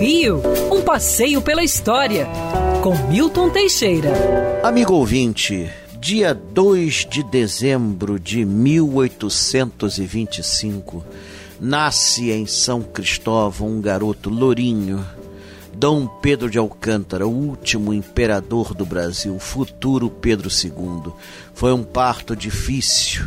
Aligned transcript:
Rio, 0.00 0.42
um 0.70 0.82
passeio 0.82 1.40
pela 1.40 1.64
história, 1.64 2.28
com 2.82 2.94
Milton 3.08 3.48
Teixeira. 3.50 4.12
Amigo 4.62 4.92
ouvinte, 4.94 5.70
dia 5.98 6.34
2 6.34 7.06
de 7.08 7.22
dezembro 7.22 8.20
de 8.20 8.44
1825, 8.44 11.02
nasce 11.60 12.30
em 12.30 12.46
São 12.46 12.82
Cristóvão 12.82 13.68
um 13.68 13.80
garoto 13.80 14.28
lourinho, 14.28 15.02
Dom 15.72 16.06
Pedro 16.06 16.50
de 16.50 16.58
Alcântara, 16.58 17.26
o 17.26 17.30
último 17.30 17.94
imperador 17.94 18.74
do 18.74 18.84
Brasil, 18.84 19.38
futuro 19.38 20.10
Pedro 20.10 20.48
II. 20.48 21.10
Foi 21.54 21.72
um 21.72 21.82
parto 21.82 22.36
difícil 22.36 23.24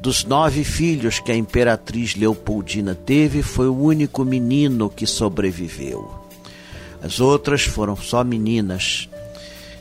dos 0.00 0.24
nove 0.24 0.62
filhos 0.64 1.18
que 1.18 1.32
a 1.32 1.36
imperatriz 1.36 2.14
Leopoldina 2.14 2.94
teve, 2.94 3.42
foi 3.42 3.68
o 3.68 3.76
único 3.76 4.24
menino 4.24 4.88
que 4.90 5.06
sobreviveu. 5.06 6.10
As 7.02 7.20
outras 7.20 7.62
foram 7.62 7.96
só 7.96 8.24
meninas. 8.24 9.08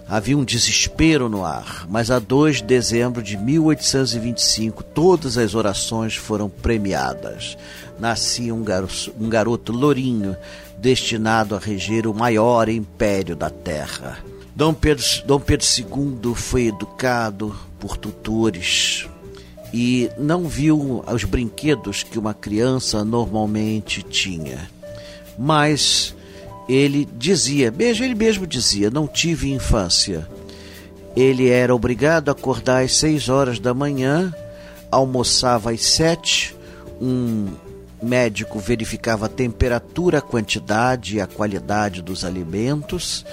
Havia 0.08 0.38
um 0.38 0.44
desespero 0.44 1.28
no 1.28 1.44
ar, 1.44 1.88
mas 1.90 2.12
a 2.12 2.20
2 2.20 2.58
de 2.58 2.64
dezembro 2.64 3.24
de 3.24 3.36
1825 3.38 4.84
todas 4.84 5.38
as 5.38 5.56
orações 5.56 6.16
foram 6.16 6.48
premiadas. 6.48 7.58
Nascia 8.00 8.54
um 8.54 8.64
garoto, 8.64 9.14
um 9.20 9.28
garoto 9.28 9.72
lourinho, 9.72 10.36
destinado 10.78 11.56
a 11.56 11.60
reger 11.60 12.06
o 12.06 12.14
maior 12.14 12.70
império 12.70 13.36
da 13.36 13.50
terra. 13.50 14.20
Dom 14.56 14.74
Pedro, 14.74 15.04
Dom 15.26 15.40
Pedro 15.40 15.66
II 15.66 16.36
foi 16.36 16.68
educado 16.68 17.56
por 17.80 17.98
tutores, 17.98 19.10
e 19.74 20.10
não 20.18 20.48
viu 20.48 21.04
os 21.12 21.24
brinquedos 21.24 22.04
que 22.04 22.18
uma 22.20 22.34
criança 22.34 23.04
normalmente 23.04 24.02
tinha. 24.04 24.70
Mas 25.38 26.16
ele 26.68 27.08
dizia, 27.18 27.72
mesmo 27.72 28.06
ele 28.06 28.16
mesmo 28.16 28.48
dizia, 28.48 28.90
não 28.90 29.08
tive 29.08 29.52
infância. 29.52 30.28
Ele 31.16 31.50
era 31.50 31.74
obrigado 31.74 32.30
a 32.30 32.32
acordar 32.32 32.84
às 32.84 32.96
seis 32.96 33.30
horas 33.30 33.60
da 33.60 33.74
manhã, 33.74 34.34
almoçava 34.92 35.72
às 35.72 35.84
sete, 35.84 36.56
um 37.02 37.48
médico 38.02 38.60
verificava 38.60 39.26
a 39.26 39.30
temperatura, 39.30 40.20
a 40.20 40.22
quantidade 40.22 41.18
e 41.18 41.22
a 41.22 41.28
qualidade 41.28 42.02
dos 42.02 42.24
alimentos, 42.26 43.26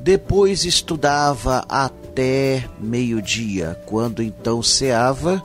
depois 0.00 0.64
estudava 0.64 1.64
até 1.68 2.64
meio-dia, 2.80 3.80
quando 3.86 4.22
então 4.22 4.62
ceava 4.62 5.42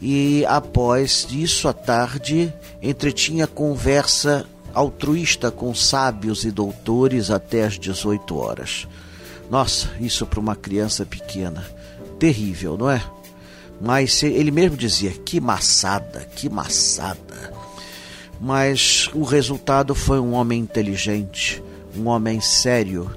e 0.00 0.44
após 0.46 1.26
isso 1.30 1.68
à 1.68 1.72
tarde 1.72 2.52
entretinha 2.82 3.46
conversa 3.46 4.46
altruísta 4.74 5.50
com 5.50 5.74
sábios 5.74 6.44
e 6.44 6.50
doutores 6.50 7.30
até 7.30 7.64
às 7.64 7.78
18 7.78 8.36
horas. 8.36 8.88
Nossa, 9.50 9.90
isso 10.00 10.26
para 10.26 10.40
uma 10.40 10.56
criança 10.56 11.06
pequena, 11.06 11.64
terrível, 12.18 12.76
não 12.76 12.90
é? 12.90 13.02
Mas 13.80 14.22
ele 14.22 14.50
mesmo 14.50 14.76
dizia: 14.76 15.10
que 15.10 15.40
maçada, 15.40 16.20
que 16.34 16.48
maçada. 16.48 17.52
Mas 18.40 19.08
o 19.14 19.22
resultado 19.22 19.94
foi 19.94 20.18
um 20.18 20.32
homem 20.32 20.60
inteligente, 20.60 21.62
um 21.96 22.08
homem 22.08 22.40
sério, 22.40 23.10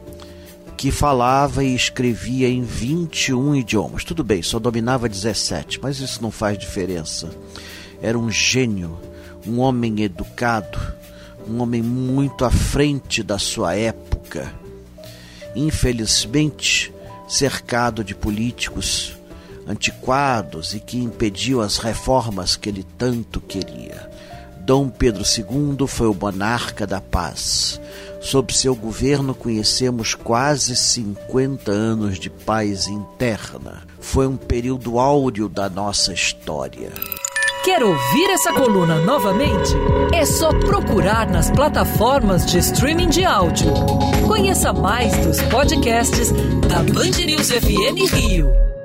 que 0.78 0.92
falava 0.92 1.64
e 1.64 1.74
escrevia 1.74 2.48
em 2.48 2.62
21 2.62 3.56
idiomas. 3.56 4.04
Tudo 4.04 4.24
bem, 4.24 4.44
só 4.44 4.60
dominava 4.60 5.10
17, 5.10 5.80
mas 5.82 6.00
isso 6.00 6.22
não 6.22 6.30
faz 6.30 6.56
diferença. 6.58 7.32
Era 8.00 8.18
um 8.18 8.30
gênio, 8.30 8.96
um 9.46 9.60
homem 9.60 10.04
educado, 10.04 10.80
um 11.50 11.62
homem 11.62 11.82
muito 11.82 12.46
à 12.46 12.52
frente 12.52 13.24
da 13.24 13.40
sua 13.40 13.76
época. 13.76 14.54
Infelizmente, 15.56 16.94
cercado 17.28 18.04
de 18.04 18.14
políticos 18.14 19.18
antiquados 19.68 20.76
e 20.76 20.80
que 20.80 20.98
impediu 20.98 21.60
as 21.60 21.80
reformas 21.80 22.56
que 22.56 22.70
ele 22.70 22.86
tanto 22.98 23.42
queria. 23.42 24.10
Dom 24.68 24.90
Pedro 24.90 25.24
II 25.24 25.88
foi 25.88 26.08
o 26.08 26.14
monarca 26.14 26.86
da 26.86 27.00
paz 27.00 27.80
Sob 28.20 28.54
seu 28.54 28.76
governo 28.76 29.34
conhecemos 29.34 30.14
quase 30.14 30.76
50 30.76 31.72
anos 31.72 32.20
de 32.20 32.30
paz 32.30 32.88
interna. 32.88 33.84
Foi 34.02 34.28
um 34.28 34.36
período 34.36 35.00
áureo 35.00 35.48
da 35.48 35.70
nossa 35.70 36.12
história. 36.12 36.92
Quer 37.64 37.82
ouvir 37.82 38.30
essa 38.32 38.52
coluna 38.52 39.00
novamente? 39.06 39.74
É 40.14 40.26
só 40.26 40.50
procurar 40.50 41.30
nas 41.30 41.50
plataformas 41.50 42.46
de 42.46 42.58
streaming 42.58 43.08
de 43.08 43.24
áudio. 43.24 43.72
Conheça 44.28 44.74
mais 44.74 45.16
dos 45.26 45.42
podcasts 45.44 46.30
da 46.68 46.84
Band 46.94 47.26
News 47.26 47.50
FM 47.50 48.14
Rio. 48.14 48.77